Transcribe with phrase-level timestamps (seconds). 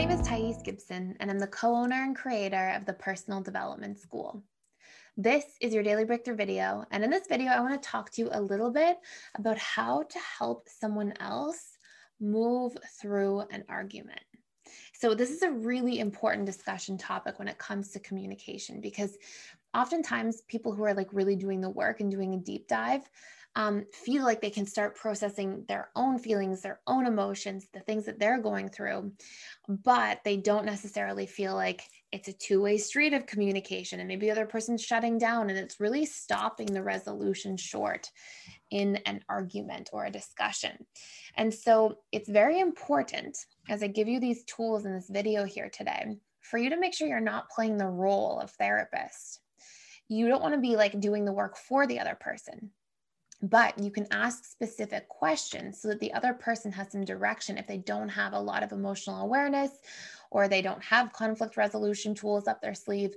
[0.00, 3.98] name is Thais Gibson, and I'm the co owner and creator of the Personal Development
[3.98, 4.42] School.
[5.18, 6.86] This is your daily breakthrough video.
[6.90, 8.96] And in this video, I want to talk to you a little bit
[9.34, 11.76] about how to help someone else
[12.18, 14.22] move through an argument.
[14.94, 19.18] So, this is a really important discussion topic when it comes to communication because
[19.74, 23.02] oftentimes people who are like really doing the work and doing a deep dive
[23.56, 28.06] um, feel like they can start processing their own feelings, their own emotions, the things
[28.06, 29.12] that they're going through,
[29.68, 33.98] but they don't necessarily feel like it's a two way street of communication.
[33.98, 38.08] And maybe the other person's shutting down and it's really stopping the resolution short
[38.70, 40.86] in an argument or a discussion.
[41.36, 43.36] And so it's very important
[43.68, 46.94] as I give you these tools in this video here today for you to make
[46.94, 49.40] sure you're not playing the role of therapist.
[50.08, 52.70] You don't want to be like doing the work for the other person
[53.42, 57.66] but you can ask specific questions so that the other person has some direction if
[57.66, 59.70] they don't have a lot of emotional awareness
[60.30, 63.14] or they don't have conflict resolution tools up their sleeve.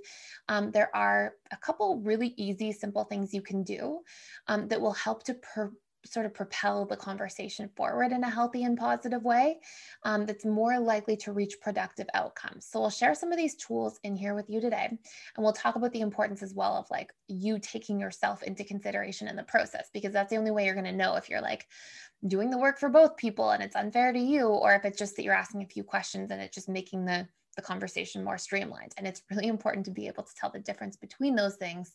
[0.48, 4.00] Um, there are a couple really easy, simple things you can do
[4.48, 5.72] um, that will help to per-
[6.04, 9.58] sort of propel the conversation forward in a healthy and positive way
[10.02, 12.66] um, that's more likely to reach productive outcomes.
[12.66, 14.86] So, we'll share some of these tools in here with you today.
[14.86, 14.98] And
[15.38, 19.36] we'll talk about the importance as well of like you taking yourself into consideration in
[19.36, 21.66] the process, because that's the only way you're going to know if you're like
[22.26, 25.16] doing the work for both people and it's unfair to you, or if it's just
[25.16, 28.92] that you're asking a few questions and it's just making the the conversation more streamlined.
[28.96, 31.94] And it's really important to be able to tell the difference between those things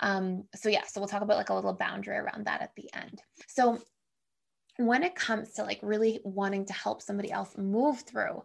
[0.00, 2.90] um, so yeah, so we'll talk about like a little boundary around that at the
[2.94, 3.20] end.
[3.46, 3.78] So
[4.76, 8.42] when it comes to like really wanting to help somebody else move through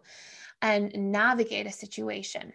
[0.60, 2.52] and navigate a situation,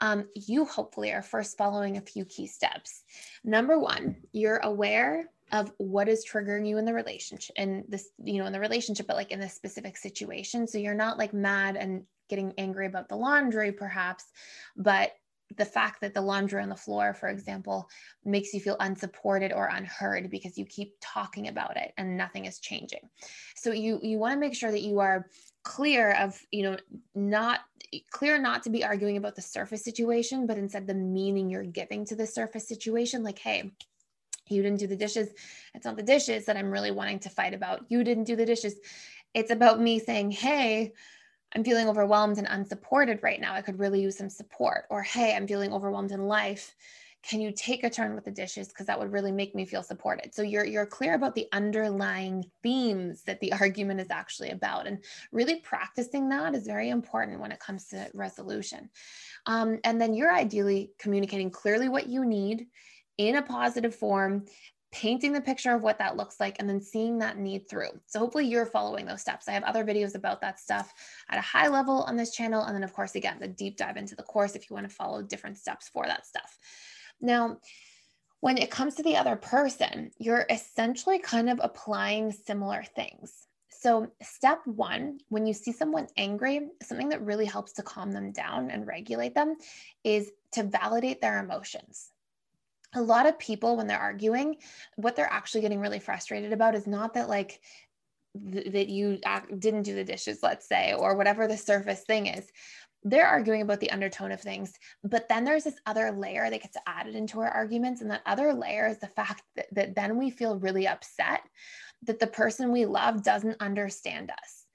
[0.00, 3.04] um, you hopefully are first following a few key steps.
[3.42, 8.38] Number one, you're aware of what is triggering you in the relationship in this you
[8.38, 11.76] know in the relationship but like in this specific situation so you're not like mad
[11.76, 14.24] and getting angry about the laundry perhaps
[14.76, 15.12] but
[15.56, 17.88] the fact that the laundry on the floor, for example,
[18.24, 22.58] makes you feel unsupported or unheard because you keep talking about it and nothing is
[22.58, 23.08] changing.
[23.56, 25.26] So you you want to make sure that you are
[25.64, 26.76] clear of you know
[27.14, 27.60] not
[28.10, 32.04] clear not to be arguing about the surface situation but instead the meaning you're giving
[32.04, 33.70] to the surface situation like hey
[34.48, 35.28] you didn't do the dishes.
[35.72, 37.84] It's not the dishes that i'm really wanting to fight about.
[37.88, 38.74] You didn't do the dishes.
[39.34, 40.94] It's about me saying hey
[41.54, 43.54] I'm feeling overwhelmed and unsupported right now.
[43.54, 44.84] I could really use some support.
[44.90, 46.74] Or, hey, I'm feeling overwhelmed in life.
[47.22, 48.68] Can you take a turn with the dishes?
[48.68, 50.34] Because that would really make me feel supported.
[50.34, 54.86] So you're you're clear about the underlying themes that the argument is actually about.
[54.86, 58.90] And really practicing that is very important when it comes to resolution.
[59.46, 62.66] Um, and then you're ideally communicating clearly what you need
[63.18, 64.46] in a positive form
[64.92, 67.88] painting the picture of what that looks like and then seeing that need through.
[68.06, 69.48] So hopefully you're following those steps.
[69.48, 70.92] I have other videos about that stuff
[71.30, 72.62] at a high level on this channel.
[72.62, 74.94] And then of course, again, the deep dive into the course if you want to
[74.94, 76.58] follow different steps for that stuff.
[77.20, 77.58] Now,
[78.40, 83.46] when it comes to the other person, you're essentially kind of applying similar things.
[83.68, 88.30] So, step one, when you see someone angry, something that really helps to calm them
[88.30, 89.56] down and regulate them
[90.04, 92.10] is to validate their emotions
[92.94, 94.56] a lot of people when they're arguing
[94.96, 97.60] what they're actually getting really frustrated about is not that like
[98.52, 102.26] th- that you act, didn't do the dishes let's say or whatever the surface thing
[102.26, 102.46] is.
[103.04, 106.76] They're arguing about the undertone of things but then there's this other layer that gets
[106.86, 110.30] added into our arguments and that other layer is the fact that, that then we
[110.30, 111.40] feel really upset
[112.04, 114.66] that the person we love doesn't understand us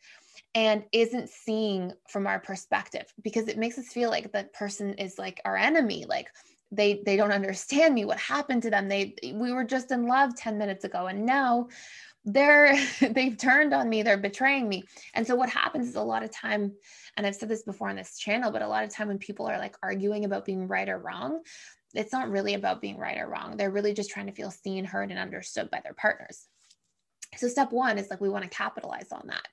[0.56, 5.18] and isn't seeing from our perspective because it makes us feel like the person is
[5.18, 6.30] like our enemy like
[6.72, 8.88] they they don't understand me what happened to them.
[8.88, 11.68] They we were just in love 10 minutes ago and now
[12.26, 12.78] they're
[13.12, 14.84] they've turned on me they're betraying me.
[15.14, 16.74] And so what happens is a lot of time
[17.16, 19.48] and i've said this before on this channel but a lot of time when people
[19.48, 21.42] are like arguing about being right or wrong
[21.94, 23.56] it's not really about being right or wrong.
[23.56, 26.46] They're really just trying to feel seen heard and understood by their partners.
[27.38, 29.48] So step one is like we want to capitalize on that.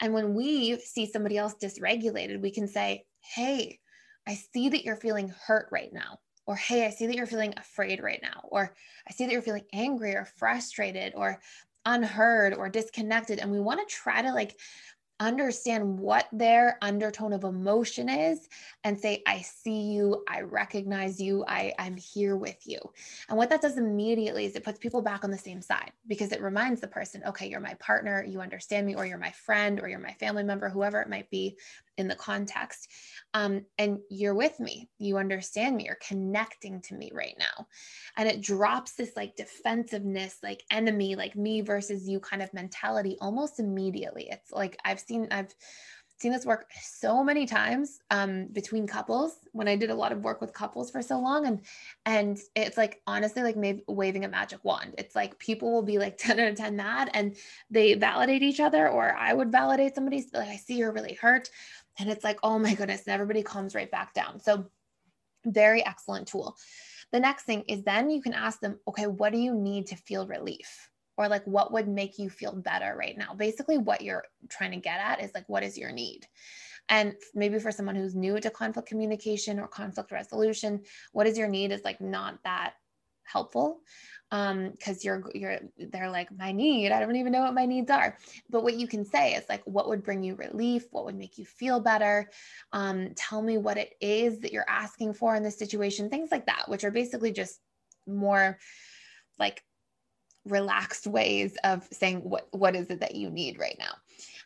[0.00, 3.78] And when we see somebody else dysregulated we can say hey
[4.26, 7.54] i see that you're feeling hurt right now or hey i see that you're feeling
[7.56, 8.74] afraid right now or
[9.08, 11.40] i see that you're feeling angry or frustrated or
[11.86, 14.56] unheard or disconnected and we want to try to like
[15.20, 18.48] understand what their undertone of emotion is
[18.82, 22.78] and say i see you i recognize you i i'm here with you
[23.28, 26.32] and what that does immediately is it puts people back on the same side because
[26.32, 29.78] it reminds the person okay you're my partner you understand me or you're my friend
[29.80, 31.56] or you're my family member whoever it might be
[31.96, 32.90] in the context
[33.34, 37.66] um, and you're with me you understand me you're connecting to me right now
[38.16, 43.16] and it drops this like defensiveness like enemy like me versus you kind of mentality
[43.20, 45.54] almost immediately it's like i've seen i've
[46.18, 50.22] seen this work so many times um, between couples when I did a lot of
[50.22, 51.46] work with couples for so long.
[51.46, 51.60] And
[52.06, 53.56] and it's like honestly like
[53.88, 54.94] waving a magic wand.
[54.96, 57.36] It's like people will be like 10 out of 10 mad and
[57.70, 61.50] they validate each other, or I would validate somebody like I see you're really hurt.
[61.98, 64.40] And it's like, oh my goodness, and everybody calms right back down.
[64.40, 64.66] So
[65.46, 66.56] very excellent tool.
[67.12, 69.96] The next thing is then you can ask them, okay, what do you need to
[69.96, 70.90] feel relief?
[71.16, 73.34] Or like, what would make you feel better right now?
[73.34, 76.26] Basically, what you're trying to get at is like, what is your need?
[76.88, 80.82] And maybe for someone who's new to conflict communication or conflict resolution,
[81.12, 82.74] what is your need is like not that
[83.34, 83.80] helpful
[84.30, 85.58] um because you're you're
[85.90, 88.16] they're like my need i don't even know what my needs are.
[88.48, 90.84] But what you can say is like what would bring you relief?
[90.92, 92.30] What would make you feel better?
[92.72, 96.46] Um tell me what it is that you're asking for in this situation things like
[96.46, 97.60] that which are basically just
[98.06, 98.58] more
[99.38, 99.62] like
[100.44, 103.92] relaxed ways of saying what what is it that you need right now.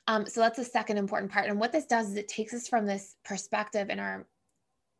[0.06, 1.48] Um, so that's the second important part.
[1.48, 4.26] And what this does is it takes us from this perspective in our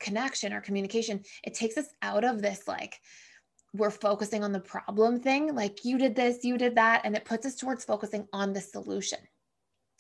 [0.00, 1.23] connection or communication.
[1.43, 3.00] It takes us out of this like
[3.74, 7.24] we're focusing on the problem thing, like you did this, you did that, and it
[7.24, 9.18] puts us towards focusing on the solution.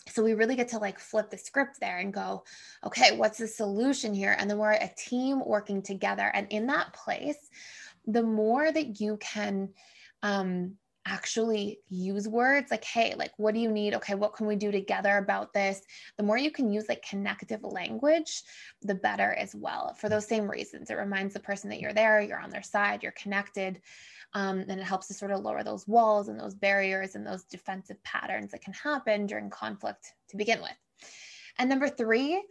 [0.08, 2.44] So we really get to like flip the script there and go,
[2.84, 4.34] okay, what's the solution here?
[4.38, 6.30] And then we're a team working together.
[6.32, 7.36] And in that place,
[8.06, 9.68] the more that you can
[10.22, 10.76] um,
[11.08, 13.94] actually use words like hey like what do you need?
[13.94, 15.80] Okay what can we do together about this?
[16.16, 18.42] The more you can use like connective language
[18.82, 20.90] the better as well for those same reasons.
[20.90, 23.80] It reminds the person that you're there you're on their side you're connected
[24.34, 27.44] um, and it helps to sort of lower those walls and those barriers and those
[27.44, 30.76] defensive patterns that can happen during conflict to begin with.
[31.58, 32.42] And number three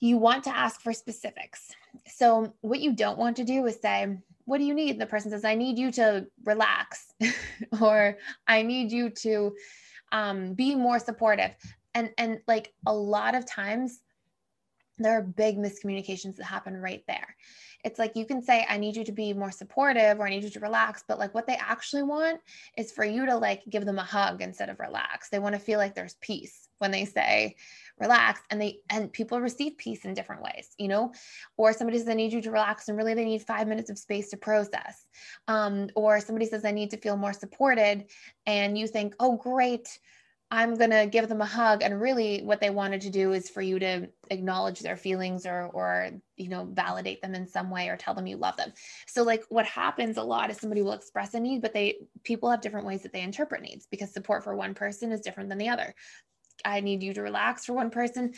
[0.00, 1.72] you want to ask for specifics
[2.06, 4.18] so what you don't want to do is say
[4.48, 4.92] what do you need?
[4.92, 7.12] And the person says, I need you to relax,
[7.82, 8.16] or
[8.46, 9.54] I need you to
[10.10, 11.50] um, be more supportive.
[11.92, 14.00] And, and like a lot of times,
[14.96, 17.36] there are big miscommunications that happen right there.
[17.84, 20.42] It's like you can say, I need you to be more supportive or I need
[20.42, 22.40] you to relax, but like what they actually want
[22.76, 25.28] is for you to like give them a hug instead of relax.
[25.28, 27.54] They want to feel like there's peace when they say,
[28.00, 31.12] relax and they and people receive peace in different ways you know?
[31.56, 33.98] Or somebody says i need you to relax and really they need five minutes of
[33.98, 35.06] space to process.
[35.46, 38.06] Um, or somebody says i need to feel more supported
[38.46, 39.98] and you think oh great
[40.50, 43.50] i'm going to give them a hug and really what they wanted to do is
[43.50, 47.88] for you to acknowledge their feelings or or you know validate them in some way
[47.88, 48.72] or tell them you love them.
[49.06, 52.50] So like what happens a lot is somebody will express a need but they people
[52.50, 55.58] have different ways that they interpret needs because support for one person is different than
[55.58, 55.94] the other
[56.64, 58.34] I need you to relax for one person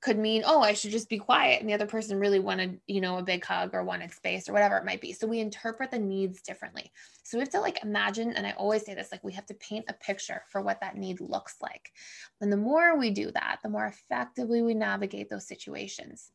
[0.00, 1.60] could mean, oh, I should just be quiet.
[1.60, 4.52] And the other person really wanted, you know, a big hug or wanted space or
[4.52, 5.12] whatever it might be.
[5.12, 6.90] So we interpret the needs differently.
[7.22, 9.54] So we have to like imagine, and I always say this, like we have to
[9.54, 11.90] paint a picture for what that need looks like.
[12.40, 16.30] And the more we do that, the more effectively we navigate those situations.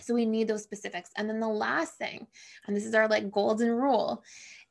[0.00, 1.10] So we need those specifics.
[1.16, 2.26] And then the last thing,
[2.66, 4.22] and this is our like golden rule,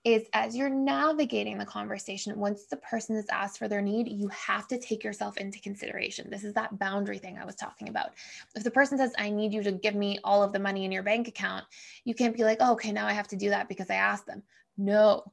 [0.06, 4.28] is as you're navigating the conversation, once the person has asked for their need, you
[4.28, 6.30] have to take yourself into consideration.
[6.30, 8.12] This is that boundary thing I was talking about.
[8.56, 10.92] If the person says, I need you to give me all of the money in
[10.92, 11.66] your bank account,
[12.04, 14.28] you can't be like, oh, okay, now I have to do that because I asked
[14.28, 14.44] them.
[14.78, 15.32] No,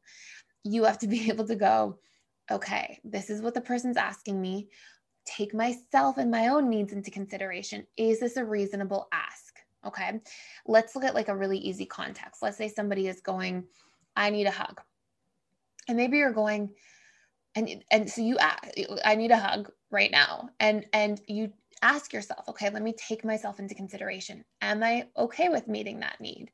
[0.64, 1.98] you have to be able to go,
[2.50, 4.70] okay, this is what the person's asking me.
[5.26, 7.86] Take myself and my own needs into consideration.
[7.98, 9.58] Is this a reasonable ask?
[9.84, 10.20] Okay,
[10.66, 12.42] let's look at like a really easy context.
[12.42, 13.64] Let's say somebody is going,
[14.16, 14.80] I need a hug.
[15.88, 16.70] And maybe you're going,
[17.54, 18.62] and and so you ask,
[19.04, 20.50] I need a hug right now.
[20.60, 21.52] And and you
[21.82, 24.44] ask yourself, okay, let me take myself into consideration.
[24.60, 26.50] Am I okay with meeting that need?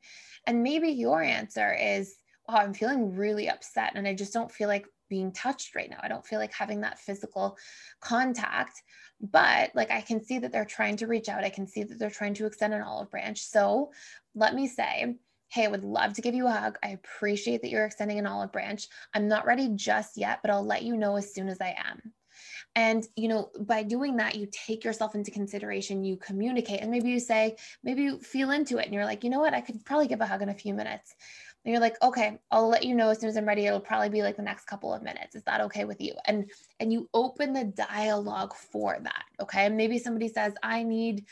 [0.47, 2.15] And maybe your answer is,
[2.47, 5.99] oh, I'm feeling really upset and I just don't feel like being touched right now.
[6.01, 7.57] I don't feel like having that physical
[7.99, 8.81] contact.
[9.21, 11.43] But like I can see that they're trying to reach out.
[11.43, 13.41] I can see that they're trying to extend an olive branch.
[13.41, 13.91] So
[14.33, 15.15] let me say,
[15.49, 16.77] Hey, I would love to give you a hug.
[16.83, 18.87] I appreciate that you're extending an olive branch.
[19.13, 22.13] I'm not ready just yet, but I'll let you know as soon as I am.
[22.75, 27.09] And, you know, by doing that, you take yourself into consideration, you communicate, and maybe
[27.09, 29.83] you say, maybe you feel into it and you're like, you know what, I could
[29.85, 31.15] probably give a hug in a few minutes.
[31.65, 33.65] And you're like, okay, I'll let you know as soon as I'm ready.
[33.65, 35.35] It'll probably be like the next couple of minutes.
[35.35, 36.13] Is that okay with you?
[36.25, 39.25] And and you open the dialogue for that.
[39.41, 39.65] Okay.
[39.65, 41.25] And maybe somebody says, I need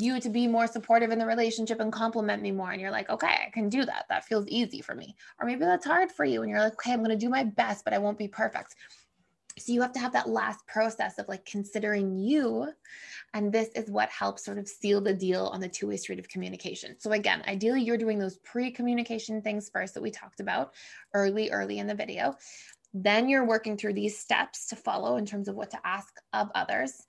[0.00, 2.70] you to be more supportive in the relationship and compliment me more.
[2.70, 4.06] And you're like, okay, I can do that.
[4.08, 5.16] That feels easy for me.
[5.38, 6.42] Or maybe that's hard for you.
[6.42, 8.74] And you're like, okay, I'm going to do my best, but I won't be perfect.
[9.58, 12.72] So you have to have that last process of like considering you.
[13.34, 16.18] And this is what helps sort of seal the deal on the two way street
[16.18, 16.96] of communication.
[16.98, 20.72] So, again, ideally, you're doing those pre communication things first that we talked about
[21.14, 22.36] early, early in the video.
[22.92, 26.50] Then you're working through these steps to follow in terms of what to ask of
[26.54, 27.06] others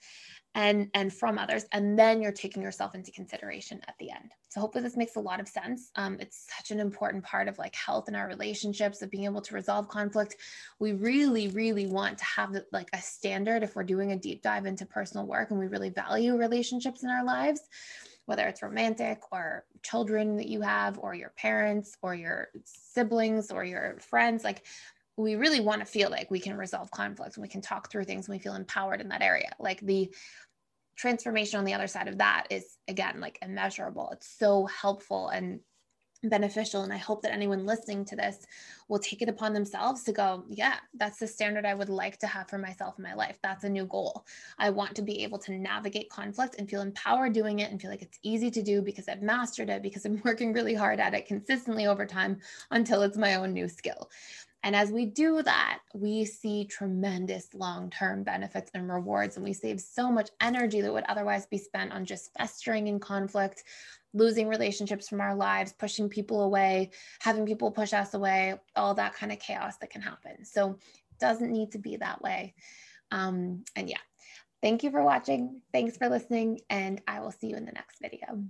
[0.54, 4.32] and and from others and then you're taking yourself into consideration at the end.
[4.50, 5.92] So hopefully this makes a lot of sense.
[5.96, 9.42] Um, it's such an important part of like health in our relationships of being able
[9.42, 10.36] to resolve conflict.
[10.80, 14.66] We really really want to have like a standard if we're doing a deep dive
[14.66, 17.62] into personal work and we really value relationships in our lives
[18.26, 23.66] whether it's romantic or children that you have or your parents or your siblings or
[23.66, 24.64] your friends like
[25.18, 28.06] we really want to feel like we can resolve conflicts and we can talk through
[28.06, 29.52] things and we feel empowered in that area.
[29.60, 30.14] Like the
[30.96, 34.10] transformation on the other side of that is again like immeasurable.
[34.12, 35.60] It's so helpful and
[36.24, 36.84] beneficial.
[36.84, 38.46] And I hope that anyone listening to this
[38.88, 42.28] will take it upon themselves to go, yeah, that's the standard I would like to
[42.28, 43.40] have for myself in my life.
[43.42, 44.26] That's a new goal.
[44.60, 47.90] I want to be able to navigate conflict and feel empowered doing it and feel
[47.90, 51.14] like it's easy to do because I've mastered it, because I'm working really hard at
[51.14, 52.40] it consistently over time
[52.70, 54.10] until it's my own new skill.
[54.64, 59.54] And as we do that, we see tremendous long term benefits and rewards, and we
[59.54, 63.64] save so much energy that would otherwise be spent on just festering in conflict,
[64.14, 69.16] losing relationships from our lives, pushing people away, having people push us away, all that
[69.16, 70.46] kind of chaos that can happen.
[70.46, 72.54] So it doesn't need to be that way.
[73.10, 73.98] Um, and yeah,
[74.62, 75.62] thank you for watching.
[75.74, 78.44] Thanks for listening, and I will see you in the next video.